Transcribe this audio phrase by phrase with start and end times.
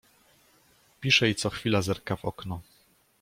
[1.01, 2.61] Pisze i co chwila zerka w okno.